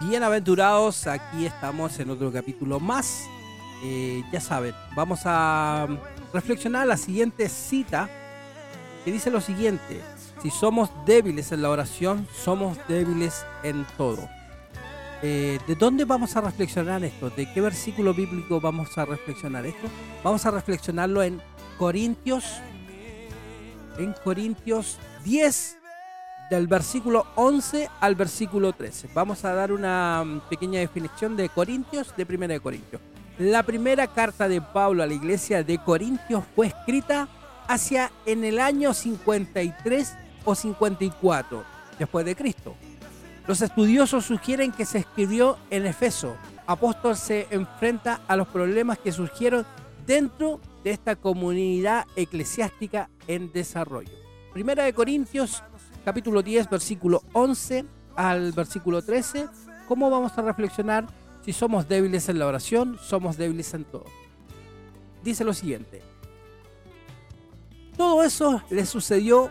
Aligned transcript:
Bienaventurados, 0.00 1.06
aquí 1.06 1.46
estamos 1.46 2.00
en 2.00 2.10
otro 2.10 2.32
capítulo 2.32 2.80
más. 2.80 3.22
Eh, 3.84 4.24
ya 4.32 4.40
saben, 4.40 4.74
vamos 4.96 5.20
a 5.24 5.86
reflexionar 6.32 6.88
la 6.88 6.96
siguiente 6.96 7.48
cita 7.48 8.10
que 9.04 9.12
dice 9.12 9.30
lo 9.30 9.40
siguiente. 9.40 10.00
Si 10.42 10.50
somos 10.50 10.90
débiles 11.06 11.52
en 11.52 11.62
la 11.62 11.70
oración, 11.70 12.26
somos 12.34 12.76
débiles 12.88 13.46
en 13.62 13.86
todo. 13.96 14.28
Eh, 15.22 15.60
¿De 15.66 15.76
dónde 15.76 16.04
vamos 16.04 16.34
a 16.34 16.40
reflexionar 16.40 17.04
esto? 17.04 17.30
¿De 17.30 17.50
qué 17.52 17.60
versículo 17.60 18.12
bíblico 18.12 18.60
vamos 18.60 18.98
a 18.98 19.04
reflexionar 19.04 19.64
esto? 19.64 19.86
Vamos 20.24 20.44
a 20.44 20.50
reflexionarlo 20.50 21.22
en 21.22 21.40
Corintios, 21.78 22.44
en 23.96 24.12
Corintios 24.24 24.98
10, 25.24 25.78
del 26.50 26.66
versículo 26.66 27.26
11 27.36 27.88
al 28.00 28.14
versículo 28.14 28.72
13. 28.72 29.10
Vamos 29.14 29.44
a 29.44 29.54
dar 29.54 29.72
una 29.72 30.22
mm, 30.24 30.40
pequeña 30.48 30.80
definición 30.80 31.36
de 31.36 31.48
Corintios, 31.48 32.14
de 32.16 32.26
Primera 32.26 32.54
de 32.54 32.60
Corintios. 32.60 33.00
La 33.38 33.62
primera 33.62 34.06
carta 34.06 34.48
de 34.48 34.60
Pablo 34.60 35.02
a 35.02 35.06
la 35.06 35.14
iglesia 35.14 35.64
de 35.64 35.78
Corintios 35.78 36.44
fue 36.54 36.68
escrita 36.68 37.28
hacia 37.66 38.12
en 38.26 38.44
el 38.44 38.60
año 38.60 38.94
53 38.94 40.14
o 40.44 40.54
54 40.54 41.64
después 41.98 42.24
de 42.24 42.36
Cristo. 42.36 42.74
Los 43.46 43.60
estudiosos 43.60 44.24
sugieren 44.24 44.72
que 44.72 44.84
se 44.84 44.98
escribió 44.98 45.58
en 45.70 45.86
Efeso. 45.86 46.36
Apóstol 46.66 47.16
se 47.16 47.46
enfrenta 47.50 48.20
a 48.26 48.36
los 48.36 48.48
problemas 48.48 48.98
que 48.98 49.12
surgieron 49.12 49.66
dentro 50.06 50.60
de 50.82 50.92
esta 50.92 51.16
comunidad 51.16 52.06
eclesiástica 52.16 53.10
en 53.26 53.52
desarrollo. 53.52 54.12
Primera 54.52 54.84
de 54.84 54.92
Corintios, 54.92 55.62
capítulo 56.04 56.42
10, 56.42 56.68
versículo 56.68 57.22
11 57.32 57.86
al 58.16 58.52
versículo 58.52 59.02
13. 59.02 59.48
¿Cómo 59.88 60.10
vamos 60.10 60.36
a 60.36 60.42
reflexionar 60.42 61.06
si 61.44 61.52
somos 61.52 61.88
débiles 61.88 62.28
en 62.28 62.38
la 62.38 62.46
oración? 62.46 62.98
Somos 63.02 63.36
débiles 63.36 63.72
en 63.74 63.84
todo. 63.84 64.04
Dice 65.22 65.44
lo 65.44 65.54
siguiente. 65.54 66.02
Todo 67.96 68.22
eso 68.22 68.62
le 68.70 68.84
sucedió 68.86 69.50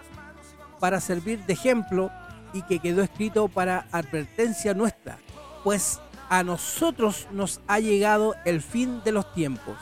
para 0.79 0.99
servir 0.99 1.45
de 1.45 1.53
ejemplo 1.53 2.11
y 2.53 2.61
que 2.63 2.79
quedó 2.79 3.01
escrito 3.01 3.47
para 3.47 3.87
advertencia 3.91 4.73
nuestra, 4.73 5.17
pues 5.63 5.99
a 6.29 6.43
nosotros 6.43 7.27
nos 7.31 7.61
ha 7.67 7.79
llegado 7.79 8.35
el 8.45 8.61
fin 8.61 9.01
de 9.03 9.11
los 9.11 9.33
tiempos. 9.33 9.77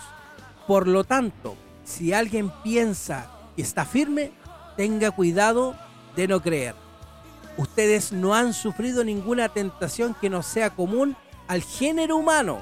Por 0.68 0.88
lo 0.88 1.04
tanto, 1.04 1.56
si 1.84 2.14
alguien 2.14 2.52
piensa 2.64 3.30
que 3.56 3.62
está 3.62 3.84
firme, 3.84 4.32
tenga 4.78 5.12
cuidado 5.12 5.76
de 6.16 6.28
no 6.28 6.42
creer. 6.42 6.76
Ustedes 7.58 8.12
no 8.12 8.34
han 8.34 8.54
sufrido 8.54 9.04
ninguna 9.04 9.50
tentación 9.50 10.16
que 10.20 10.30
no 10.30 10.42
sea 10.44 10.70
común 10.70 11.16
al 11.48 11.62
género 11.62 12.18
humano, 12.18 12.60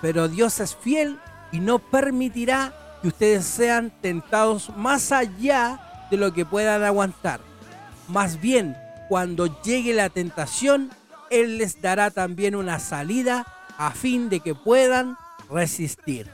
pero 0.00 0.28
Dios 0.28 0.58
es 0.60 0.74
fiel 0.74 1.18
y 1.52 1.60
no 1.60 1.78
permitirá 1.78 2.72
que 3.00 3.08
ustedes 3.08 3.44
sean 3.44 3.92
tentados 4.00 4.70
más 4.76 5.12
allá 5.12 6.06
de 6.10 6.16
lo 6.16 6.32
que 6.32 6.44
puedan 6.44 6.82
aguantar. 6.82 7.40
Más 8.08 8.40
bien, 8.40 8.76
cuando 9.08 9.62
llegue 9.62 9.94
la 9.94 10.08
tentación, 10.08 10.90
Él 11.30 11.58
les 11.58 11.80
dará 11.80 12.10
también 12.10 12.54
una 12.56 12.78
salida 12.78 13.46
a 13.78 13.90
fin 13.92 14.28
de 14.28 14.40
que 14.40 14.54
puedan 14.54 15.16
resistir. 15.50 16.30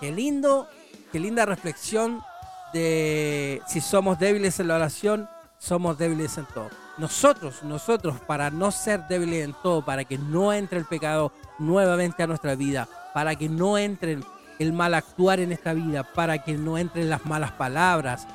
Qué 0.00 0.12
lindo, 0.12 0.68
qué 1.12 1.20
linda 1.20 1.46
reflexión 1.46 2.22
de 2.72 3.62
si 3.66 3.80
somos 3.80 4.18
débiles 4.18 4.58
en 4.60 4.68
la 4.68 4.76
oración, 4.76 5.28
somos 5.58 5.98
débiles 5.98 6.36
en 6.38 6.46
todo. 6.46 6.70
Nosotros, 6.98 7.62
nosotros, 7.62 8.20
para 8.26 8.50
no 8.50 8.70
ser 8.70 9.06
débiles 9.06 9.44
en 9.44 9.54
todo, 9.62 9.84
para 9.84 10.04
que 10.04 10.18
no 10.18 10.52
entre 10.52 10.78
el 10.78 10.86
pecado 10.86 11.32
nuevamente 11.58 12.22
a 12.22 12.26
nuestra 12.26 12.54
vida, 12.54 12.88
para 13.12 13.34
que 13.36 13.48
no 13.48 13.76
entre 13.78 14.18
el 14.58 14.72
mal 14.72 14.94
actuar 14.94 15.40
en 15.40 15.52
esta 15.52 15.74
vida, 15.74 16.04
para 16.04 16.42
que 16.42 16.54
no 16.54 16.78
entren 16.78 17.10
las 17.10 17.26
malas 17.26 17.52
palabras, 17.52 18.26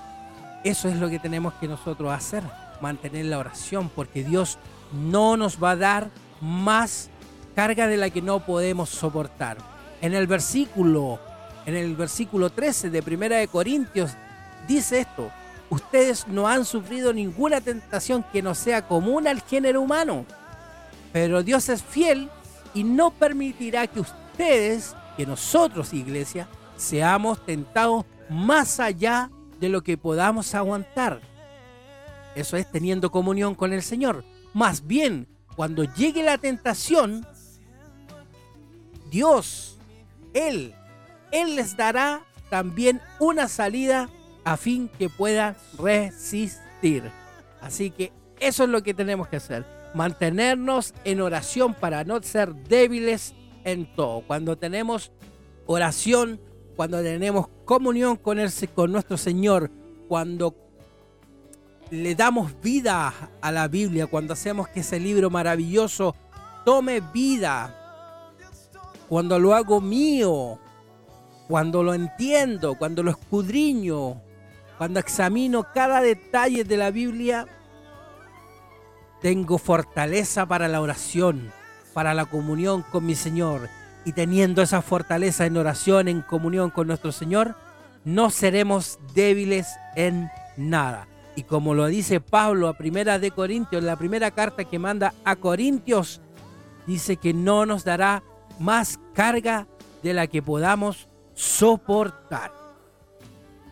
eso 0.63 0.87
es 0.87 0.97
lo 0.97 1.09
que 1.09 1.19
tenemos 1.19 1.53
que 1.55 1.67
nosotros 1.67 2.11
hacer 2.11 2.43
mantener 2.81 3.25
la 3.25 3.39
oración, 3.39 3.89
porque 3.89 4.23
Dios 4.23 4.57
no 4.91 5.37
nos 5.37 5.61
va 5.61 5.71
a 5.71 5.75
dar 5.75 6.09
más 6.41 7.09
carga 7.55 7.87
de 7.87 7.97
la 7.97 8.09
que 8.09 8.21
no 8.21 8.39
podemos 8.45 8.89
soportar. 8.89 9.57
En 10.01 10.13
el 10.13 10.27
versículo, 10.27 11.19
en 11.65 11.75
el 11.75 11.95
versículo 11.95 12.49
13 12.49 12.89
de 12.89 13.03
Primera 13.03 13.37
de 13.37 13.47
Corintios 13.47 14.11
dice 14.67 14.99
esto: 15.01 15.31
Ustedes 15.69 16.27
no 16.27 16.47
han 16.47 16.65
sufrido 16.65 17.13
ninguna 17.13 17.61
tentación 17.61 18.25
que 18.31 18.41
no 18.41 18.55
sea 18.55 18.87
común 18.87 19.27
al 19.27 19.41
género 19.41 19.81
humano, 19.81 20.25
pero 21.13 21.43
Dios 21.43 21.69
es 21.69 21.83
fiel 21.83 22.29
y 22.73 22.83
no 22.83 23.11
permitirá 23.11 23.87
que 23.87 23.99
ustedes, 23.99 24.95
que 25.17 25.25
nosotros, 25.25 25.93
iglesia, 25.93 26.47
seamos 26.77 27.45
tentados 27.45 28.05
más 28.29 28.79
allá 28.79 29.29
de 29.59 29.69
lo 29.69 29.81
que 29.81 29.97
podamos 29.97 30.55
aguantar. 30.55 31.21
Eso 32.35 32.57
es 32.57 32.69
teniendo 32.71 33.11
comunión 33.11 33.55
con 33.55 33.73
el 33.73 33.83
Señor. 33.83 34.23
Más 34.53 34.87
bien, 34.87 35.27
cuando 35.55 35.83
llegue 35.83 36.23
la 36.23 36.37
tentación, 36.37 37.25
Dios, 39.09 39.77
Él, 40.33 40.73
Él 41.31 41.55
les 41.55 41.77
dará 41.77 42.23
también 42.49 43.01
una 43.19 43.47
salida 43.47 44.09
a 44.43 44.57
fin 44.57 44.89
que 44.97 45.09
puedan 45.09 45.55
resistir. 45.77 47.11
Así 47.61 47.91
que 47.91 48.11
eso 48.39 48.63
es 48.63 48.69
lo 48.69 48.83
que 48.83 48.93
tenemos 48.93 49.27
que 49.27 49.37
hacer. 49.37 49.65
Mantenernos 49.93 50.93
en 51.03 51.21
oración 51.21 51.73
para 51.73 52.03
no 52.03 52.21
ser 52.21 52.53
débiles 52.55 53.33
en 53.63 53.93
todo. 53.95 54.21
Cuando 54.21 54.57
tenemos 54.57 55.11
oración, 55.65 56.39
cuando 56.75 57.01
tenemos 57.01 57.47
comunión 57.65 58.15
con, 58.17 58.39
el, 58.39 58.51
con 58.73 58.91
nuestro 58.91 59.17
Señor, 59.17 59.69
cuando 60.07 60.55
le 61.91 62.15
damos 62.15 62.59
vida 62.61 63.13
a 63.41 63.51
la 63.51 63.67
Biblia, 63.67 64.07
cuando 64.07 64.33
hacemos 64.33 64.67
que 64.69 64.79
ese 64.79 64.99
libro 64.99 65.29
maravilloso 65.29 66.15
tome 66.65 67.01
vida, 67.13 67.77
cuando 69.07 69.37
lo 69.37 69.53
hago 69.53 69.81
mío, 69.81 70.57
cuando 71.51 71.83
lo 71.83 71.93
entiendo, 71.93 72.75
cuando 72.75 73.03
lo 73.03 73.11
escudriño, 73.11 74.21
cuando 74.77 75.01
examino 75.01 75.67
cada 75.73 75.99
detalle 75.99 76.63
de 76.63 76.77
la 76.77 76.91
Biblia, 76.91 77.45
tengo 79.21 79.57
fortaleza 79.57 80.45
para 80.45 80.69
la 80.69 80.79
oración, 80.79 81.51
para 81.93 82.13
la 82.13 82.23
comunión 82.23 82.85
con 82.89 83.05
mi 83.05 83.15
Señor. 83.15 83.67
Y 84.05 84.13
teniendo 84.13 84.61
esa 84.61 84.81
fortaleza 84.81 85.45
en 85.45 85.57
oración, 85.57 86.07
en 86.07 86.21
comunión 86.21 86.69
con 86.69 86.87
nuestro 86.87 87.11
Señor, 87.11 87.57
no 88.05 88.29
seremos 88.29 88.97
débiles 89.13 89.67
en 89.97 90.31
nada. 90.55 91.05
Y 91.35 91.43
como 91.43 91.73
lo 91.73 91.87
dice 91.87 92.21
Pablo 92.21 92.69
a 92.69 92.77
primera 92.77 93.19
de 93.19 93.31
Corintios, 93.31 93.83
la 93.83 93.97
primera 93.97 94.31
carta 94.31 94.63
que 94.63 94.79
manda 94.79 95.13
a 95.25 95.35
Corintios, 95.35 96.21
dice 96.87 97.17
que 97.17 97.33
no 97.33 97.65
nos 97.65 97.83
dará 97.83 98.23
más 98.57 99.01
carga 99.13 99.67
de 100.01 100.13
la 100.13 100.27
que 100.27 100.41
podamos 100.41 101.10
soportar. 101.41 102.51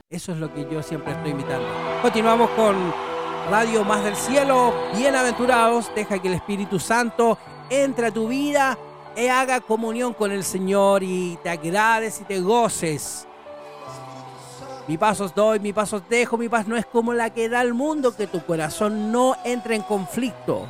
Eso 0.10 0.32
es 0.32 0.40
lo 0.40 0.52
que 0.52 0.68
yo 0.72 0.82
siempre 0.82 1.14
estoy 1.14 1.32
invitando. 1.32 1.68
Continuamos 2.02 2.50
con 2.52 2.76
Radio 3.52 3.84
Más 3.84 4.04
del 4.04 4.16
Cielo. 4.16 4.74
Bienaventurados, 4.96 5.94
deja 5.94 6.18
que 6.18 6.30
el 6.30 6.34
Espíritu 6.34 6.80
Santo 6.80 7.38
entre 7.70 8.08
a 8.08 8.12
tu 8.12 8.28
vida 8.28 8.76
y 9.16 9.28
haga 9.28 9.62
comunión 9.62 10.16
con 10.16 10.32
el 10.32 10.44
Señor 10.44 11.04
y 11.04 11.38
te 11.44 11.50
agrades 11.50 12.22
y 12.22 12.24
te 12.24 12.40
goces 12.40 13.28
mi 14.88 14.98
pasos 14.98 15.36
doy, 15.36 15.60
mi 15.60 15.72
pasos 15.72 16.02
dejo, 16.10 16.36
mi 16.36 16.50
paz 16.50 16.68
no 16.68 16.76
es 16.76 16.84
como 16.88 17.14
la 17.14 17.32
que 17.32 17.48
da 17.48 17.62
el 17.62 17.76
mundo, 17.76 18.16
que 18.16 18.26
tu 18.26 18.44
corazón 18.44 19.12
no 19.12 19.36
entre 19.46 19.76
en 19.76 19.84
conflicto. 19.84 20.68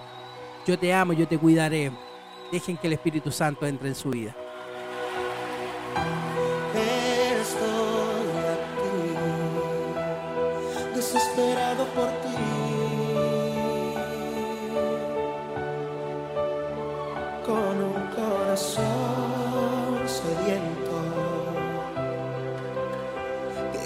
Yo 0.68 0.78
te 0.78 0.94
amo, 0.94 1.14
yo 1.14 1.26
te 1.26 1.38
cuidaré. 1.38 1.94
Dejen 2.52 2.76
que 2.76 2.88
el 2.88 2.94
Espíritu 2.94 3.32
Santo 3.32 3.66
entre 3.66 3.88
en 3.88 3.96
su 3.96 4.10
vida. 4.10 4.36
Por 11.96 12.10
ti. 12.24 12.38
Con 17.46 17.76
un 17.92 18.00
corazón 18.16 18.84
sediento 20.08 20.96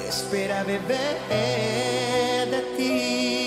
espera 0.10 0.64
beber 0.64 2.50
de 2.50 2.62
ti. 2.78 3.43